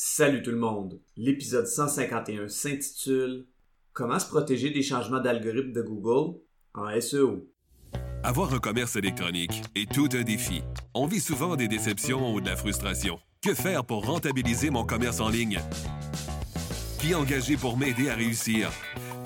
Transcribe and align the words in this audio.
Salut 0.00 0.42
tout 0.42 0.52
le 0.52 0.58
monde. 0.58 1.00
L'épisode 1.16 1.66
151 1.66 2.46
s'intitule 2.46 3.48
Comment 3.92 4.20
se 4.20 4.28
protéger 4.28 4.70
des 4.70 4.84
changements 4.84 5.18
d'algorithme 5.18 5.72
de 5.72 5.82
Google 5.82 6.38
en 6.74 7.00
SEO. 7.00 7.48
Avoir 8.22 8.54
un 8.54 8.60
commerce 8.60 8.94
électronique 8.94 9.60
est 9.74 9.92
tout 9.92 10.08
un 10.12 10.22
défi. 10.22 10.62
On 10.94 11.06
vit 11.06 11.18
souvent 11.18 11.56
des 11.56 11.66
déceptions 11.66 12.32
ou 12.32 12.40
de 12.40 12.46
la 12.46 12.54
frustration. 12.54 13.18
Que 13.42 13.54
faire 13.54 13.84
pour 13.84 14.06
rentabiliser 14.06 14.70
mon 14.70 14.84
commerce 14.84 15.18
en 15.18 15.30
ligne? 15.30 15.58
Qui 17.00 17.16
engager 17.16 17.56
pour 17.56 17.76
m'aider 17.76 18.08
à 18.08 18.14
réussir? 18.14 18.70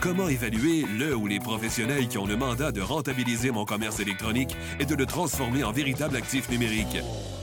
Comment 0.00 0.28
évaluer 0.28 0.86
le 0.98 1.14
ou 1.14 1.26
les 1.26 1.38
professionnels 1.38 2.08
qui 2.08 2.16
ont 2.16 2.26
le 2.26 2.38
mandat 2.38 2.72
de 2.72 2.80
rentabiliser 2.80 3.50
mon 3.50 3.66
commerce 3.66 4.00
électronique 4.00 4.56
et 4.80 4.86
de 4.86 4.94
le 4.94 5.04
transformer 5.04 5.64
en 5.64 5.72
véritable 5.72 6.16
actif 6.16 6.48
numérique? 6.48 6.96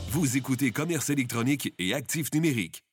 Vous 0.09 0.35
écoutez 0.35 0.71
Commerce 0.71 1.11
électronique 1.11 1.75
et 1.77 1.93
actifs 1.93 2.33
numériques 2.33 2.83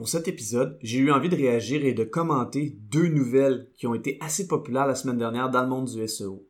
Pour 0.00 0.08
cet 0.08 0.28
épisode, 0.28 0.78
j'ai 0.80 0.98
eu 0.98 1.12
envie 1.12 1.28
de 1.28 1.36
réagir 1.36 1.84
et 1.84 1.92
de 1.92 2.04
commenter 2.04 2.78
deux 2.88 3.08
nouvelles 3.08 3.68
qui 3.74 3.86
ont 3.86 3.94
été 3.94 4.16
assez 4.22 4.48
populaires 4.48 4.86
la 4.86 4.94
semaine 4.94 5.18
dernière 5.18 5.50
dans 5.50 5.60
le 5.60 5.68
monde 5.68 5.90
du 5.90 6.08
SEO. 6.08 6.48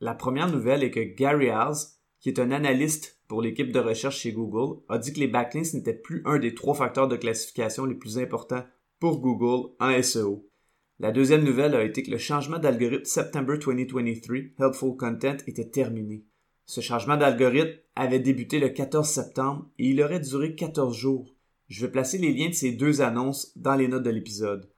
La 0.00 0.14
première 0.14 0.50
nouvelle 0.50 0.82
est 0.82 0.90
que 0.90 0.98
Gary 0.98 1.48
Haas, 1.48 2.00
qui 2.18 2.28
est 2.28 2.40
un 2.40 2.50
analyste 2.50 3.20
pour 3.28 3.40
l'équipe 3.40 3.70
de 3.70 3.78
recherche 3.78 4.18
chez 4.18 4.32
Google, 4.32 4.80
a 4.88 4.98
dit 4.98 5.12
que 5.12 5.20
les 5.20 5.28
backlinks 5.28 5.74
n'étaient 5.74 5.94
plus 5.94 6.22
un 6.24 6.40
des 6.40 6.56
trois 6.56 6.74
facteurs 6.74 7.06
de 7.06 7.14
classification 7.14 7.84
les 7.84 7.94
plus 7.94 8.18
importants 8.18 8.64
pour 8.98 9.20
Google 9.20 9.76
en 9.78 10.02
SEO. 10.02 10.50
La 10.98 11.12
deuxième 11.12 11.44
nouvelle 11.44 11.76
a 11.76 11.84
été 11.84 12.02
que 12.02 12.10
le 12.10 12.18
changement 12.18 12.58
d'algorithme 12.58 13.04
September 13.04 13.58
2023 13.58 14.36
Helpful 14.58 14.96
Content 14.96 15.36
était 15.46 15.70
terminé. 15.70 16.24
Ce 16.66 16.80
changement 16.80 17.16
d'algorithme 17.16 17.78
avait 17.94 18.18
débuté 18.18 18.58
le 18.58 18.70
14 18.70 19.08
septembre 19.08 19.70
et 19.78 19.86
il 19.86 20.02
aurait 20.02 20.18
duré 20.18 20.56
14 20.56 20.96
jours. 20.96 21.37
Je 21.68 21.84
vais 21.84 21.92
placer 21.92 22.16
les 22.16 22.32
liens 22.32 22.48
de 22.48 22.54
ces 22.54 22.72
deux 22.72 23.02
annonces 23.02 23.52
dans 23.56 23.74
les 23.74 23.88
notes 23.88 24.02
de 24.02 24.10
l'épisode. 24.10 24.70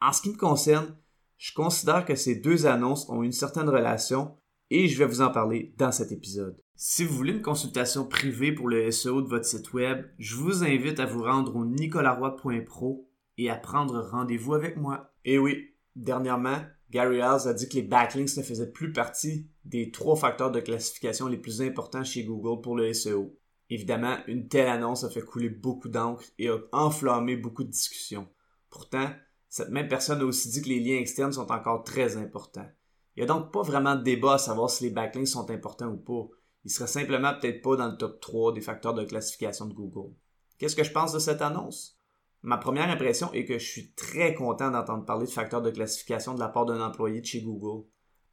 En 0.00 0.12
ce 0.12 0.22
qui 0.22 0.30
me 0.30 0.36
concerne, 0.36 0.96
je 1.38 1.52
considère 1.52 2.04
que 2.04 2.14
ces 2.14 2.36
deux 2.36 2.66
annonces 2.66 3.08
ont 3.08 3.22
une 3.22 3.32
certaine 3.32 3.68
relation 3.68 4.36
et 4.70 4.86
je 4.86 4.96
vais 4.96 5.06
vous 5.06 5.20
en 5.22 5.30
parler 5.30 5.74
dans 5.76 5.90
cet 5.90 6.12
épisode. 6.12 6.56
Si 6.76 7.04
vous 7.04 7.16
voulez 7.16 7.32
une 7.32 7.42
consultation 7.42 8.06
privée 8.06 8.52
pour 8.52 8.68
le 8.68 8.90
SEO 8.90 9.22
de 9.22 9.28
votre 9.28 9.44
site 9.44 9.72
web, 9.72 10.06
je 10.18 10.36
vous 10.36 10.62
invite 10.62 11.00
à 11.00 11.06
vous 11.06 11.22
rendre 11.22 11.56
au 11.56 11.64
nicolaroy.pro 11.64 13.08
et 13.38 13.50
à 13.50 13.56
prendre 13.56 14.00
rendez-vous 14.00 14.54
avec 14.54 14.76
moi. 14.76 15.12
Et 15.24 15.38
oui, 15.38 15.74
dernièrement, 15.96 16.58
Gary 16.90 17.20
Haas 17.20 17.46
a 17.46 17.54
dit 17.54 17.68
que 17.68 17.74
les 17.74 17.82
backlinks 17.82 18.36
ne 18.36 18.42
faisaient 18.42 18.70
plus 18.70 18.92
partie 18.92 19.48
des 19.64 19.90
trois 19.90 20.16
facteurs 20.16 20.52
de 20.52 20.60
classification 20.60 21.26
les 21.26 21.38
plus 21.38 21.60
importants 21.60 22.04
chez 22.04 22.24
Google 22.24 22.60
pour 22.60 22.76
le 22.76 22.92
SEO. 22.92 23.36
Évidemment, 23.68 24.18
une 24.26 24.48
telle 24.48 24.68
annonce 24.68 25.04
a 25.04 25.10
fait 25.10 25.22
couler 25.22 25.48
beaucoup 25.48 25.88
d'encre 25.88 26.24
et 26.38 26.48
a 26.48 26.58
enflammé 26.72 27.36
beaucoup 27.36 27.64
de 27.64 27.70
discussions. 27.70 28.28
Pourtant, 28.70 29.10
cette 29.48 29.70
même 29.70 29.88
personne 29.88 30.20
a 30.20 30.24
aussi 30.24 30.50
dit 30.50 30.62
que 30.62 30.68
les 30.68 30.80
liens 30.80 30.98
externes 30.98 31.32
sont 31.32 31.50
encore 31.50 31.82
très 31.82 32.16
importants. 32.16 32.68
Il 33.16 33.20
n'y 33.20 33.30
a 33.30 33.34
donc 33.34 33.52
pas 33.52 33.62
vraiment 33.62 33.96
de 33.96 34.02
débat 34.02 34.34
à 34.34 34.38
savoir 34.38 34.70
si 34.70 34.84
les 34.84 34.90
backlinks 34.90 35.28
sont 35.28 35.50
importants 35.50 35.88
ou 35.88 35.96
pas. 35.96 36.28
Ils 36.64 36.70
seraient 36.70 36.86
simplement 36.86 37.32
peut-être 37.40 37.62
pas 37.62 37.76
dans 37.76 37.88
le 37.88 37.96
top 37.96 38.20
3 38.20 38.52
des 38.52 38.60
facteurs 38.60 38.94
de 38.94 39.04
classification 39.04 39.66
de 39.66 39.74
Google. 39.74 40.12
Qu'est-ce 40.58 40.76
que 40.76 40.84
je 40.84 40.92
pense 40.92 41.12
de 41.12 41.18
cette 41.18 41.42
annonce? 41.42 41.98
Ma 42.42 42.58
première 42.58 42.90
impression 42.90 43.32
est 43.32 43.44
que 43.44 43.58
je 43.58 43.66
suis 43.66 43.92
très 43.92 44.34
content 44.34 44.70
d'entendre 44.70 45.04
parler 45.04 45.26
de 45.26 45.30
facteurs 45.30 45.62
de 45.62 45.70
classification 45.70 46.34
de 46.34 46.40
la 46.40 46.48
part 46.48 46.66
d'un 46.66 46.80
employé 46.80 47.20
de 47.20 47.26
chez 47.26 47.40
Google. 47.40 47.86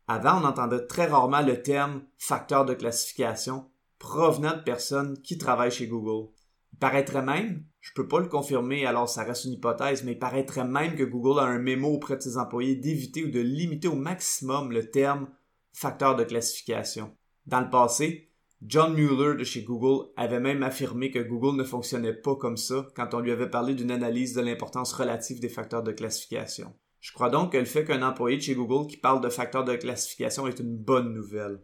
Avant, 0.07 0.41
on 0.41 0.45
entendait 0.45 0.85
très 0.85 1.05
rarement 1.05 1.41
le 1.41 1.61
terme 1.61 2.03
facteur 2.17 2.65
de 2.65 2.73
classification 2.73 3.69
provenant 4.03 4.57
de 4.57 4.61
personnes 4.61 5.17
qui 5.21 5.37
travaillent 5.37 5.71
chez 5.71 5.87
Google. 5.87 6.29
Il 6.73 6.79
paraîtrait 6.79 7.23
même, 7.23 7.63
je 7.79 7.93
peux 7.95 8.05
pas 8.05 8.19
le 8.19 8.27
confirmer 8.27 8.85
alors 8.85 9.07
ça 9.07 9.23
reste 9.23 9.45
une 9.45 9.53
hypothèse, 9.53 10.03
mais 10.03 10.11
il 10.11 10.19
paraîtrait 10.19 10.67
même 10.67 10.95
que 10.95 11.03
Google 11.03 11.39
a 11.39 11.43
un 11.43 11.57
mémo 11.57 11.87
auprès 11.87 12.17
de 12.17 12.21
ses 12.21 12.37
employés 12.37 12.75
d'éviter 12.75 13.23
ou 13.23 13.31
de 13.31 13.39
limiter 13.39 13.87
au 13.87 13.95
maximum 13.95 14.73
le 14.73 14.91
terme 14.91 15.29
facteur 15.71 16.17
de 16.17 16.25
classification. 16.25 17.15
Dans 17.45 17.61
le 17.61 17.69
passé, 17.69 18.29
John 18.61 18.93
Mueller 18.93 19.37
de 19.37 19.45
chez 19.45 19.63
Google 19.63 20.09
avait 20.17 20.41
même 20.41 20.63
affirmé 20.63 21.09
que 21.09 21.19
Google 21.19 21.55
ne 21.55 21.63
fonctionnait 21.63 22.13
pas 22.13 22.35
comme 22.35 22.57
ça 22.57 22.85
quand 22.97 23.13
on 23.13 23.21
lui 23.21 23.31
avait 23.31 23.49
parlé 23.49 23.73
d'une 23.73 23.91
analyse 23.91 24.33
de 24.33 24.41
l'importance 24.41 24.91
relative 24.91 25.39
des 25.39 25.49
facteurs 25.49 25.83
de 25.83 25.93
classification. 25.93 26.73
Je 26.99 27.13
crois 27.13 27.29
donc 27.29 27.53
que 27.53 27.57
le 27.57 27.65
fait 27.65 27.85
qu'un 27.85 28.05
employé 28.05 28.35
de 28.35 28.41
chez 28.41 28.55
Google 28.55 28.85
qui 28.87 28.97
parle 28.97 29.21
de 29.21 29.29
facteurs 29.29 29.63
de 29.63 29.75
classification 29.77 30.45
est 30.45 30.59
une 30.59 30.75
bonne 30.75 31.13
nouvelle. 31.13 31.61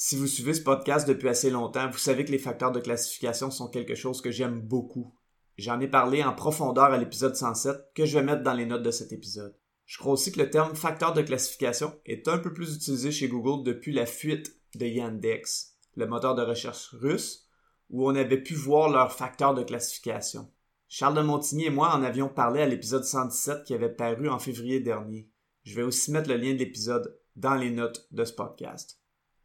Si 0.00 0.14
vous 0.14 0.28
suivez 0.28 0.54
ce 0.54 0.62
podcast 0.62 1.08
depuis 1.08 1.28
assez 1.28 1.50
longtemps, 1.50 1.90
vous 1.90 1.98
savez 1.98 2.24
que 2.24 2.30
les 2.30 2.38
facteurs 2.38 2.70
de 2.70 2.78
classification 2.78 3.50
sont 3.50 3.66
quelque 3.66 3.96
chose 3.96 4.22
que 4.22 4.30
j'aime 4.30 4.60
beaucoup. 4.60 5.12
J'en 5.56 5.80
ai 5.80 5.88
parlé 5.88 6.22
en 6.22 6.32
profondeur 6.32 6.84
à 6.84 6.98
l'épisode 6.98 7.34
107 7.34 7.74
que 7.96 8.06
je 8.06 8.16
vais 8.16 8.24
mettre 8.24 8.44
dans 8.44 8.52
les 8.52 8.64
notes 8.64 8.84
de 8.84 8.92
cet 8.92 9.12
épisode. 9.12 9.56
Je 9.86 9.98
crois 9.98 10.12
aussi 10.12 10.30
que 10.30 10.38
le 10.38 10.50
terme 10.50 10.76
facteur 10.76 11.14
de 11.14 11.22
classification 11.22 11.98
est 12.06 12.28
un 12.28 12.38
peu 12.38 12.54
plus 12.54 12.76
utilisé 12.76 13.10
chez 13.10 13.26
Google 13.26 13.64
depuis 13.64 13.92
la 13.92 14.06
fuite 14.06 14.54
de 14.76 14.86
Yandex, 14.86 15.74
le 15.96 16.06
moteur 16.06 16.36
de 16.36 16.42
recherche 16.42 16.90
russe, 16.92 17.48
où 17.90 18.08
on 18.08 18.14
avait 18.14 18.40
pu 18.40 18.54
voir 18.54 18.90
leurs 18.90 19.12
facteurs 19.12 19.54
de 19.54 19.64
classification. 19.64 20.48
Charles 20.86 21.16
de 21.16 21.22
Montigny 21.22 21.64
et 21.64 21.70
moi 21.70 21.92
en 21.92 22.04
avions 22.04 22.28
parlé 22.28 22.62
à 22.62 22.66
l'épisode 22.68 23.02
117 23.02 23.64
qui 23.64 23.74
avait 23.74 23.88
paru 23.88 24.28
en 24.28 24.38
février 24.38 24.78
dernier. 24.78 25.28
Je 25.64 25.74
vais 25.74 25.82
aussi 25.82 26.12
mettre 26.12 26.28
le 26.28 26.36
lien 26.36 26.52
de 26.52 26.58
l'épisode 26.58 27.18
dans 27.34 27.56
les 27.56 27.72
notes 27.72 28.06
de 28.12 28.24
ce 28.24 28.32
podcast. 28.32 28.97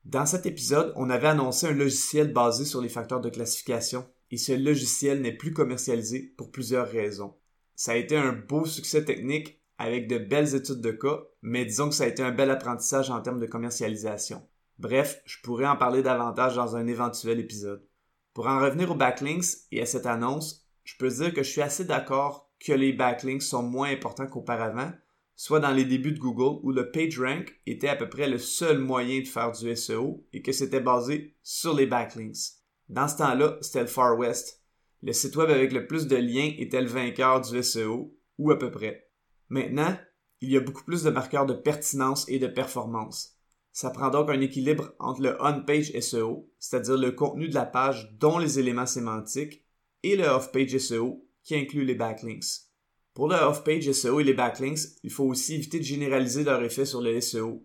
Dans 0.06 0.26
cet 0.26 0.46
épisode, 0.46 0.92
on 0.98 1.10
avait 1.10 1.28
annoncé 1.28 1.68
un 1.68 1.74
logiciel 1.74 2.34
basé 2.34 2.66
sur 2.66 2.82
les 2.82 2.90
facteurs 2.90 3.22
de 3.22 3.30
classification 3.30 4.06
et 4.32 4.38
ce 4.38 4.52
logiciel 4.52 5.22
n'est 5.22 5.38
plus 5.38 5.54
commercialisé 5.54 6.34
pour 6.38 6.52
plusieurs 6.52 6.90
raisons. 6.90 7.36
Ça 7.76 7.94
a 7.94 7.96
été 7.96 8.18
un 8.18 8.34
beau 8.34 8.66
succès 8.66 9.06
technique 9.06 9.62
avec 9.78 10.08
de 10.08 10.18
belles 10.18 10.56
études 10.56 10.82
de 10.82 10.92
cas, 10.92 11.22
mais 11.42 11.66
disons 11.66 11.88
que 11.90 11.96
ça 11.96 12.04
a 12.04 12.08
été 12.08 12.22
un 12.22 12.32
bel 12.32 12.52
apprentissage 12.52 13.10
en 13.10 13.22
termes 13.22 13.40
de 13.40 13.46
commercialisation. 13.46 14.46
Bref, 14.78 15.22
je 15.26 15.38
pourrais 15.42 15.68
en 15.68 15.78
parler 15.78 16.04
davantage 16.04 16.56
dans 16.56 16.76
un 16.76 16.88
éventuel 16.88 17.40
épisode. 17.40 17.88
Pour 18.34 18.48
en 18.48 18.60
revenir 18.60 18.92
aux 18.92 18.96
backlinks 18.96 19.46
et 19.72 19.82
à 19.82 19.86
cette 19.86 20.06
annonce, 20.06 20.68
je 20.84 20.98
peux 20.98 21.10
dire 21.10 21.34
que 21.34 21.44
je 21.44 21.50
suis 21.50 21.62
assez 21.62 21.86
d'accord 21.86 22.52
que 22.60 22.74
les 22.74 22.92
backlinks 22.92 23.42
sont 23.42 23.64
moins 23.64 23.90
importants 23.90 24.28
qu'auparavant, 24.28 24.92
soit 25.36 25.60
dans 25.60 25.72
les 25.72 25.86
débuts 25.86 26.12
de 26.14 26.20
Google 26.20 26.60
où 26.64 26.72
le 26.72 26.92
PageRank 26.92 27.60
était 27.66 27.90
à 27.90 27.96
peu 27.96 28.10
près 28.10 28.30
le 28.30 28.38
seul 28.38 28.80
moyen 28.80 29.22
de 29.22 29.28
faire 29.28 29.52
du 29.52 29.76
SEO 29.76 30.26
et 30.34 30.42
que 30.42 30.52
c'était 30.52 30.80
basé 30.80 31.36
sur 31.44 31.76
les 31.76 31.86
backlinks. 31.86 32.54
Dans 32.90 33.08
ce 33.08 33.18
temps-là, 33.18 33.58
c'était 33.62 33.82
le 33.82 33.88
Far 33.88 34.18
West. 34.18 34.62
Le 35.02 35.14
site 35.14 35.36
web 35.36 35.50
avec 35.50 35.74
le 35.74 35.88
plus 35.88 36.08
de 36.08 36.16
liens 36.16 36.52
était 36.58 36.82
le 36.82 36.88
vainqueur 36.88 37.42
du 37.42 37.62
SEO, 37.62 38.16
ou 38.38 38.52
à 38.52 38.58
peu 38.60 38.72
près. 38.72 39.10
Maintenant, 39.50 39.98
il 40.42 40.52
y 40.52 40.58
a 40.58 40.62
beaucoup 40.62 40.84
plus 40.84 41.04
de 41.04 41.10
marqueurs 41.10 41.46
de 41.46 41.54
pertinence 41.54 42.28
et 42.30 42.40
de 42.40 42.48
performance. 42.48 43.38
Ça 43.72 43.90
prend 43.90 44.10
donc 44.10 44.30
un 44.30 44.40
équilibre 44.40 44.94
entre 45.00 45.22
le 45.22 45.38
on-page 45.42 45.92
SEO, 46.00 46.50
c'est-à-dire 46.60 46.98
le 46.98 47.12
contenu 47.12 47.50
de 47.50 47.56
la 47.56 47.66
page 47.66 48.16
dont 48.20 48.38
les 48.38 48.60
éléments 48.60 48.86
sémantiques, 48.86 49.66
et 50.04 50.16
le 50.16 50.26
off-page 50.26 50.78
SEO, 50.78 51.26
qui 51.44 51.56
inclut 51.56 51.86
les 51.86 51.96
backlinks. 51.96 52.68
Pour 53.14 53.28
le 53.28 53.36
off-page 53.36 53.92
SEO 53.92 54.20
et 54.20 54.24
les 54.24 54.34
backlinks, 54.34 54.80
il 55.04 55.12
faut 55.12 55.26
aussi 55.26 55.56
éviter 55.56 55.78
de 55.78 55.84
généraliser 55.84 56.44
leur 56.44 56.64
effet 56.64 56.86
sur 56.86 57.00
le 57.00 57.22
SEO. 57.22 57.64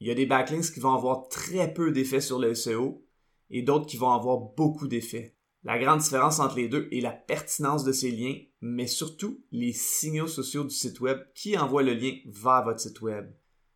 Il 0.00 0.06
y 0.06 0.10
a 0.10 0.14
des 0.14 0.24
backlinks 0.24 0.72
qui 0.72 0.80
vont 0.80 0.94
avoir 0.94 1.28
très 1.28 1.72
peu 1.72 1.92
d'effet 1.92 2.20
sur 2.20 2.38
le 2.38 2.54
SEO 2.54 3.04
et 3.50 3.62
d'autres 3.62 3.86
qui 3.86 3.98
vont 3.98 4.12
avoir 4.12 4.38
beaucoup 4.38 4.88
d'effets. 4.88 5.36
La 5.64 5.78
grande 5.78 6.00
différence 6.00 6.38
entre 6.40 6.56
les 6.56 6.68
deux 6.68 6.88
est 6.92 7.00
la 7.00 7.10
pertinence 7.10 7.84
de 7.84 7.92
ces 7.92 8.10
liens, 8.10 8.36
mais 8.60 8.86
surtout 8.86 9.44
les 9.52 9.72
signaux 9.72 10.28
sociaux 10.28 10.64
du 10.64 10.74
site 10.74 11.00
web 11.00 11.18
qui 11.34 11.58
envoient 11.58 11.82
le 11.82 11.94
lien 11.94 12.12
vers 12.26 12.64
votre 12.64 12.80
site 12.80 13.00
web. 13.02 13.30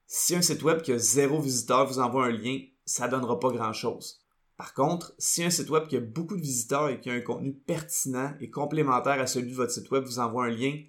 Si 0.07 0.35
un 0.35 0.43
site 0.43 0.63
web 0.63 0.81
qui 0.81 0.93
a 0.93 0.99
zéro 0.99 1.41
visiteur 1.41 1.87
vous 1.87 1.99
envoie 1.99 2.27
un 2.27 2.33
lien, 2.33 2.61
ça 2.85 3.09
donnera 3.09 3.39
pas 3.39 3.51
grand 3.51 3.73
chose. 3.73 4.21
Par 4.57 4.73
contre, 4.73 5.15
si 5.19 5.43
un 5.43 5.51
site 5.51 5.71
web 5.71 5.87
qui 5.87 5.97
a 5.97 6.01
beaucoup 6.01 6.37
de 6.37 6.43
visiteurs 6.43 6.89
et 6.89 7.01
qui 7.01 7.11
a 7.11 7.15
un 7.15 7.21
contenu 7.21 7.53
pertinent 7.53 8.35
et 8.41 8.51
complémentaire 8.51 9.21
à 9.21 9.27
celui 9.27 9.51
de 9.51 9.57
votre 9.57 9.73
site 9.73 9.91
web 9.91 10.05
vous 10.05 10.19
envoie 10.19 10.47
un 10.47 10.51
lien, 10.51 10.81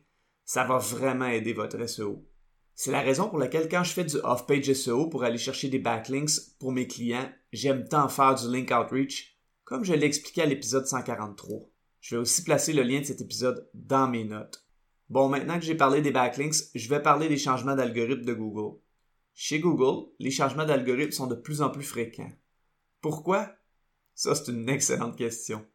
ça 0.51 0.65
va 0.65 0.79
vraiment 0.79 1.27
aider 1.27 1.53
votre 1.53 1.87
SEO. 1.87 2.27
C'est 2.75 2.91
la 2.91 2.99
raison 2.99 3.29
pour 3.29 3.39
laquelle 3.39 3.69
quand 3.69 3.85
je 3.85 3.93
fais 3.93 4.03
du 4.03 4.17
off-page 4.17 4.73
SEO 4.73 5.07
pour 5.07 5.23
aller 5.23 5.37
chercher 5.37 5.69
des 5.69 5.79
backlinks 5.79 6.57
pour 6.59 6.73
mes 6.73 6.87
clients, 6.87 7.31
j'aime 7.53 7.87
tant 7.87 8.09
faire 8.09 8.35
du 8.35 8.51
link 8.51 8.69
outreach, 8.69 9.39
comme 9.63 9.85
je 9.85 9.93
l'ai 9.93 10.05
expliqué 10.05 10.41
à 10.41 10.45
l'épisode 10.45 10.85
143. 10.85 11.69
Je 12.01 12.15
vais 12.15 12.21
aussi 12.21 12.43
placer 12.43 12.73
le 12.73 12.83
lien 12.83 12.99
de 12.99 13.05
cet 13.05 13.21
épisode 13.21 13.69
dans 13.73 14.09
mes 14.09 14.25
notes. 14.25 14.67
Bon, 15.07 15.29
maintenant 15.29 15.57
que 15.57 15.63
j'ai 15.63 15.75
parlé 15.75 16.01
des 16.01 16.11
backlinks, 16.11 16.65
je 16.75 16.89
vais 16.89 17.01
parler 17.01 17.29
des 17.29 17.37
changements 17.37 17.77
d'algorithme 17.77 18.25
de 18.25 18.33
Google. 18.33 18.77
Chez 19.33 19.61
Google, 19.61 20.11
les 20.19 20.31
changements 20.31 20.65
d'algorithme 20.65 21.13
sont 21.13 21.27
de 21.27 21.35
plus 21.35 21.61
en 21.61 21.69
plus 21.69 21.85
fréquents. 21.85 22.33
Pourquoi? 22.99 23.55
Ça, 24.15 24.35
c'est 24.35 24.51
une 24.51 24.67
excellente 24.67 25.17
question. 25.17 25.65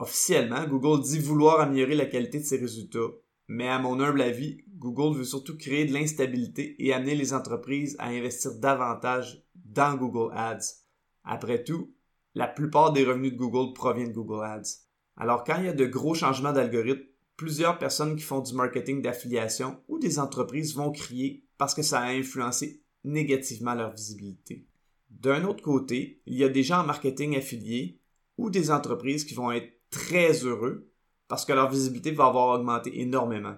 Officiellement, 0.00 0.66
Google 0.66 1.04
dit 1.04 1.20
vouloir 1.20 1.60
améliorer 1.60 1.94
la 1.94 2.06
qualité 2.06 2.40
de 2.40 2.44
ses 2.44 2.58
résultats, 2.58 3.12
mais 3.48 3.68
à 3.68 3.78
mon 3.78 4.00
humble 4.00 4.22
avis, 4.22 4.64
Google 4.76 5.18
veut 5.18 5.24
surtout 5.24 5.56
créer 5.56 5.86
de 5.86 5.92
l'instabilité 5.92 6.76
et 6.78 6.92
amener 6.92 7.14
les 7.14 7.32
entreprises 7.32 7.96
à 7.98 8.08
investir 8.08 8.54
davantage 8.56 9.44
dans 9.54 9.96
Google 9.96 10.32
Ads. 10.34 10.82
Après 11.24 11.62
tout, 11.64 11.92
la 12.34 12.46
plupart 12.48 12.92
des 12.92 13.04
revenus 13.04 13.32
de 13.32 13.38
Google 13.38 13.72
proviennent 13.72 14.08
de 14.08 14.14
Google 14.14 14.44
Ads. 14.44 14.86
Alors 15.16 15.44
quand 15.44 15.58
il 15.58 15.66
y 15.66 15.68
a 15.68 15.72
de 15.72 15.86
gros 15.86 16.14
changements 16.14 16.52
d'algorithme, 16.52 17.06
plusieurs 17.36 17.78
personnes 17.78 18.16
qui 18.16 18.22
font 18.22 18.40
du 18.40 18.54
marketing 18.54 19.02
d'affiliation 19.02 19.78
ou 19.88 19.98
des 19.98 20.18
entreprises 20.18 20.74
vont 20.74 20.90
crier 20.90 21.44
parce 21.58 21.74
que 21.74 21.82
ça 21.82 22.00
a 22.00 22.10
influencé 22.10 22.82
négativement 23.04 23.74
leur 23.74 23.92
visibilité. 23.92 24.66
D'un 25.10 25.44
autre 25.44 25.62
côté, 25.62 26.20
il 26.26 26.34
y 26.34 26.44
a 26.44 26.48
des 26.48 26.62
gens 26.62 26.80
en 26.80 26.86
marketing 26.86 27.36
affilié 27.36 28.00
ou 28.36 28.50
des 28.50 28.70
entreprises 28.70 29.24
qui 29.24 29.34
vont 29.34 29.52
être 29.52 29.72
très 29.90 30.44
heureux 30.44 30.90
parce 31.28 31.44
que 31.44 31.52
leur 31.52 31.70
visibilité 31.70 32.10
va 32.10 32.26
avoir 32.26 32.58
augmenté 32.58 33.00
énormément. 33.00 33.56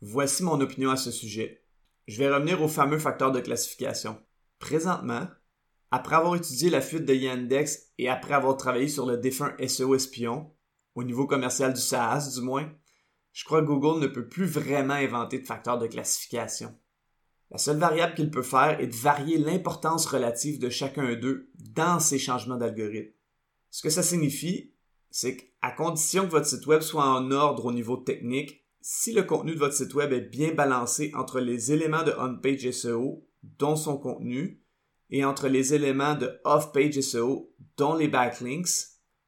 Voici 0.00 0.42
mon 0.42 0.60
opinion 0.60 0.90
à 0.90 0.96
ce 0.96 1.10
sujet. 1.10 1.64
Je 2.06 2.18
vais 2.18 2.32
revenir 2.32 2.62
au 2.62 2.68
fameux 2.68 2.98
facteur 2.98 3.32
de 3.32 3.40
classification. 3.40 4.18
Présentement, 4.58 5.26
après 5.90 6.16
avoir 6.16 6.36
étudié 6.36 6.70
la 6.70 6.80
fuite 6.80 7.04
de 7.04 7.14
Yandex 7.14 7.92
et 7.98 8.08
après 8.08 8.34
avoir 8.34 8.56
travaillé 8.56 8.88
sur 8.88 9.06
le 9.06 9.16
défunt 9.16 9.54
SEO 9.66 9.94
espion, 9.94 10.52
au 10.94 11.04
niveau 11.04 11.26
commercial 11.26 11.72
du 11.72 11.80
SaaS 11.80 12.32
du 12.34 12.40
moins, 12.42 12.70
je 13.32 13.44
crois 13.44 13.60
que 13.60 13.66
Google 13.66 14.00
ne 14.00 14.06
peut 14.06 14.28
plus 14.28 14.46
vraiment 14.46 14.94
inventer 14.94 15.38
de 15.38 15.46
facteur 15.46 15.78
de 15.78 15.86
classification. 15.86 16.74
La 17.50 17.58
seule 17.58 17.78
variable 17.78 18.14
qu'il 18.14 18.30
peut 18.30 18.42
faire 18.42 18.80
est 18.80 18.86
de 18.88 18.96
varier 18.96 19.38
l'importance 19.38 20.06
relative 20.06 20.58
de 20.58 20.70
chacun 20.70 21.14
d'eux 21.14 21.50
dans 21.54 22.00
ces 22.00 22.18
changements 22.18 22.56
d'algorithme. 22.56 23.12
Ce 23.70 23.82
que 23.82 23.90
ça 23.90 24.02
signifie, 24.02 24.74
c'est 25.18 25.38
qu'à 25.38 25.70
condition 25.70 26.26
que 26.26 26.32
votre 26.32 26.46
site 26.46 26.66
web 26.66 26.82
soit 26.82 27.06
en 27.08 27.30
ordre 27.30 27.64
au 27.64 27.72
niveau 27.72 27.96
technique, 27.96 28.62
si 28.82 29.14
le 29.14 29.22
contenu 29.22 29.54
de 29.54 29.58
votre 29.58 29.72
site 29.72 29.94
web 29.94 30.12
est 30.12 30.20
bien 30.20 30.52
balancé 30.52 31.10
entre 31.14 31.40
les 31.40 31.72
éléments 31.72 32.02
de 32.02 32.12
on-page 32.18 32.70
SEO, 32.70 33.26
dont 33.42 33.76
son 33.76 33.96
contenu, 33.96 34.60
et 35.08 35.24
entre 35.24 35.48
les 35.48 35.72
éléments 35.72 36.16
de 36.16 36.38
off-page 36.44 37.00
SEO, 37.00 37.50
dont 37.78 37.94
les 37.94 38.08
backlinks, 38.08 38.68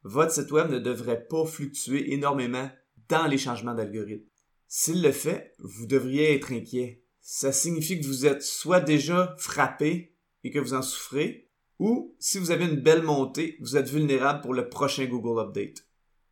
votre 0.03 0.31
site 0.31 0.53
web 0.53 0.71
ne 0.71 0.79
devrait 0.79 1.27
pas 1.27 1.47
fluctuer 1.47 2.13
énormément 2.13 2.71
dans 3.09 3.27
les 3.27 3.39
changements 3.39 3.75
d'algorithme. 3.75 4.29
S'il 4.67 5.01
le 5.01 5.13
fait, 5.13 5.55
vous 5.59 5.87
devriez 5.87 6.35
être 6.35 6.53
inquiet. 6.53 7.03
Ça 7.23 7.51
signifie 7.51 7.99
que 7.99 8.07
vous 8.07 8.27
êtes 8.27 8.43
soit 8.43 8.81
déjà 8.81 9.35
frappé 9.39 10.15
et 10.45 10.51
que 10.51 10.59
vous 10.59 10.75
en 10.75 10.83
souffrez, 10.83 11.48
ou 11.79 12.15
si 12.19 12.39
vous 12.39 12.51
avez 12.51 12.67
une 12.67 12.81
belle 12.81 13.03
montée, 13.03 13.57
vous 13.61 13.77
êtes 13.77 13.89
vulnérable 13.89 14.41
pour 14.41 14.55
le 14.55 14.69
prochain 14.69 15.07
Google 15.07 15.41
Update. 15.41 15.85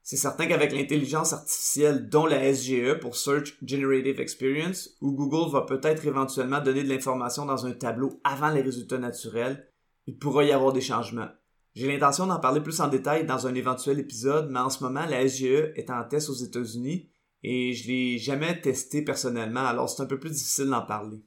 C'est 0.02 0.16
certain 0.16 0.46
qu'avec 0.46 0.72
l'intelligence 0.72 1.32
artificielle, 1.32 2.08
dont 2.08 2.26
la 2.26 2.54
SGE 2.54 3.00
pour 3.00 3.16
Search 3.16 3.58
Generative 3.62 4.20
Experience, 4.20 4.90
où 5.00 5.10
Google 5.12 5.50
va 5.50 5.62
peut-être 5.62 6.06
éventuellement 6.06 6.60
donner 6.60 6.84
de 6.84 6.88
l'information 6.88 7.44
dans 7.44 7.66
un 7.66 7.72
tableau 7.72 8.20
avant 8.22 8.50
les 8.50 8.62
résultats 8.62 8.98
naturels, 8.98 9.66
il 10.06 10.16
pourra 10.16 10.44
y 10.44 10.52
avoir 10.52 10.72
des 10.72 10.80
changements. 10.80 11.28
J'ai 11.74 11.88
l'intention 11.88 12.26
d'en 12.26 12.38
parler 12.38 12.60
plus 12.60 12.80
en 12.80 12.88
détail 12.88 13.26
dans 13.26 13.46
un 13.48 13.54
éventuel 13.54 13.98
épisode, 13.98 14.48
mais 14.48 14.60
en 14.60 14.70
ce 14.70 14.82
moment, 14.84 15.04
la 15.06 15.28
SGE 15.28 15.72
est 15.74 15.90
en 15.90 16.04
test 16.04 16.30
aux 16.30 16.34
États-Unis 16.34 17.10
et 17.42 17.72
je 17.72 17.88
l'ai 17.88 18.18
jamais 18.18 18.60
testé 18.60 19.02
personnellement, 19.02 19.66
alors 19.66 19.90
c'est 19.90 20.02
un 20.02 20.06
peu 20.06 20.18
plus 20.18 20.30
difficile 20.30 20.66
d'en 20.66 20.86
parler. 20.86 21.18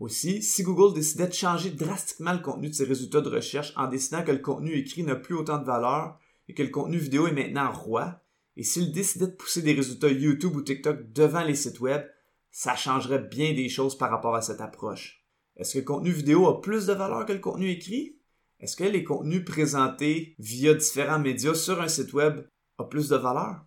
Aussi, 0.00 0.42
si 0.42 0.62
Google 0.62 0.94
décidait 0.94 1.28
de 1.28 1.32
changer 1.32 1.70
drastiquement 1.70 2.32
le 2.32 2.40
contenu 2.40 2.68
de 2.68 2.74
ses 2.74 2.84
résultats 2.84 3.20
de 3.20 3.28
recherche 3.28 3.72
en 3.76 3.86
décidant 3.86 4.24
que 4.24 4.32
le 4.32 4.38
contenu 4.38 4.74
écrit 4.76 5.04
n'a 5.04 5.14
plus 5.14 5.36
autant 5.36 5.58
de 5.58 5.64
valeur 5.64 6.18
et 6.48 6.54
que 6.54 6.62
le 6.62 6.70
contenu 6.70 6.98
vidéo 6.98 7.26
est 7.26 7.32
maintenant 7.32 7.72
roi, 7.72 8.20
et 8.56 8.62
s'il 8.62 8.92
décidait 8.92 9.28
de 9.28 9.32
pousser 9.32 9.62
des 9.62 9.72
résultats 9.72 10.08
YouTube 10.08 10.56
ou 10.56 10.62
TikTok 10.62 11.12
devant 11.12 11.42
les 11.42 11.54
sites 11.54 11.80
web, 11.80 12.04
ça 12.50 12.76
changerait 12.76 13.20
bien 13.20 13.52
des 13.54 13.68
choses 13.68 13.96
par 13.96 14.10
rapport 14.10 14.34
à 14.34 14.42
cette 14.42 14.60
approche. 14.60 15.24
Est-ce 15.56 15.74
que 15.74 15.78
le 15.78 15.84
contenu 15.84 16.10
vidéo 16.10 16.46
a 16.48 16.60
plus 16.60 16.86
de 16.86 16.92
valeur 16.92 17.24
que 17.26 17.32
le 17.32 17.38
contenu 17.38 17.70
écrit? 17.70 18.18
Est-ce 18.60 18.76
que 18.76 18.84
les 18.84 19.04
contenus 19.04 19.44
présentés 19.44 20.34
via 20.38 20.74
différents 20.74 21.18
médias 21.18 21.54
sur 21.54 21.80
un 21.80 21.88
site 21.88 22.12
web 22.12 22.46
ont 22.78 22.84
plus 22.84 23.08
de 23.08 23.16
valeur? 23.16 23.64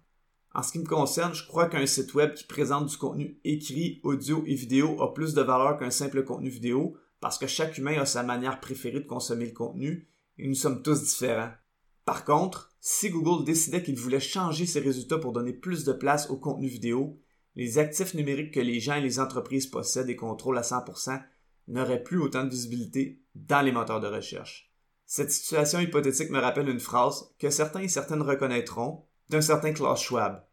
En 0.57 0.63
ce 0.63 0.71
qui 0.71 0.79
me 0.79 0.85
concerne, 0.85 1.35
je 1.35 1.45
crois 1.45 1.67
qu'un 1.67 1.85
site 1.85 2.15
web 2.15 2.33
qui 2.33 2.43
présente 2.43 2.87
du 2.87 2.97
contenu 2.97 3.39
écrit, 3.43 4.01
audio 4.01 4.43
et 4.47 4.55
vidéo 4.55 4.99
a 5.03 5.13
plus 5.13 5.35
de 5.35 5.41
valeur 5.43 5.77
qu'un 5.77 5.91
simple 5.91 6.23
contenu 6.23 6.49
vidéo 6.49 6.97
parce 7.19 7.37
que 7.37 7.45
chaque 7.45 7.77
humain 7.77 8.01
a 8.01 8.07
sa 8.07 8.23
manière 8.23 8.59
préférée 8.59 9.01
de 9.01 9.05
consommer 9.05 9.45
le 9.45 9.51
contenu 9.51 10.09
et 10.39 10.47
nous 10.47 10.55
sommes 10.55 10.81
tous 10.81 11.03
différents. 11.03 11.51
Par 12.05 12.25
contre, 12.25 12.71
si 12.81 13.11
Google 13.11 13.45
décidait 13.45 13.83
qu'il 13.83 13.97
voulait 13.99 14.19
changer 14.19 14.65
ses 14.65 14.79
résultats 14.79 15.19
pour 15.19 15.31
donner 15.31 15.53
plus 15.53 15.83
de 15.83 15.93
place 15.93 16.27
au 16.31 16.37
contenu 16.37 16.67
vidéo, 16.67 17.19
les 17.55 17.77
actifs 17.77 18.15
numériques 18.15 18.55
que 18.55 18.59
les 18.59 18.79
gens 18.79 18.95
et 18.95 19.01
les 19.01 19.19
entreprises 19.19 19.67
possèdent 19.67 20.09
et 20.09 20.15
contrôlent 20.15 20.57
à 20.57 20.61
100% 20.61 21.21
n'auraient 21.67 22.01
plus 22.01 22.19
autant 22.19 22.45
de 22.45 22.49
visibilité 22.49 23.21
dans 23.35 23.61
les 23.61 23.71
moteurs 23.71 24.01
de 24.01 24.07
recherche. 24.07 24.73
Cette 25.05 25.31
situation 25.31 25.79
hypothétique 25.79 26.31
me 26.31 26.39
rappelle 26.39 26.67
une 26.67 26.79
phrase 26.79 27.35
que 27.37 27.51
certains 27.51 27.81
et 27.81 27.87
certaines 27.87 28.23
reconnaîtront 28.23 29.06
d'un 29.29 29.41
certain 29.41 29.73
Klaus 29.73 30.01
Schwab. 30.01 30.43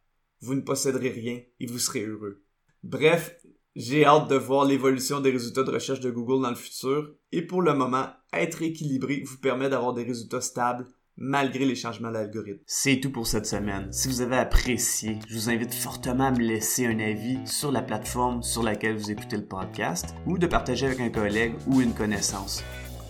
Vous 0.41 0.55
ne 0.55 0.61
posséderez 0.61 1.11
rien 1.11 1.41
et 1.61 1.67
vous 1.67 1.79
serez 1.79 2.05
heureux. 2.05 2.45
Bref, 2.83 3.37
j'ai 3.77 4.05
hâte 4.05 4.29
de 4.29 4.37
voir 4.37 4.65
l'évolution 4.65 5.21
des 5.21 5.31
résultats 5.31 5.63
de 5.63 5.71
recherche 5.71 6.01
de 6.01 6.11
Google 6.11 6.43
dans 6.43 6.51
le 6.51 6.57
futur 6.57 7.15
et 7.33 7.43
pour 7.43 7.63
le 7.63 7.75
moment, 7.75 8.07
être 8.33 8.63
équilibré 8.63 9.23
vous 9.27 9.39
permet 9.39 9.69
d'avoir 9.69 9.95
des 9.95 10.05
résultats 10.05 10.41
stables 10.41 10.87
malgré 11.17 11.65
les 11.65 11.75
changements 11.75 12.11
d'algorithme. 12.11 12.61
C'est 12.67 13.01
tout 13.01 13.11
pour 13.11 13.27
cette 13.27 13.47
semaine. 13.47 13.93
Si 13.93 14.09
vous 14.09 14.21
avez 14.21 14.37
apprécié, 14.37 15.19
je 15.29 15.35
vous 15.35 15.51
invite 15.51 15.75
fortement 15.75 16.27
à 16.27 16.31
me 16.33 16.41
laisser 16.41 16.87
un 16.87 16.99
avis 16.99 17.39
sur 17.47 17.71
la 17.71 17.83
plateforme 17.83 18.43
sur 18.43 18.63
laquelle 18.63 18.97
vous 18.97 19.11
écoutez 19.11 19.37
le 19.37 19.47
podcast 19.47 20.15
ou 20.27 20.39
de 20.39 20.47
partager 20.47 20.87
avec 20.87 21.01
un 21.01 21.11
collègue 21.11 21.55
ou 21.67 21.81
une 21.81 21.95
connaissance. 21.95 22.65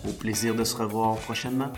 Au 0.07 0.11
plaisir 0.11 0.55
de 0.55 0.63
se 0.63 0.75
revoir 0.75 1.17
prochainement. 1.17 1.71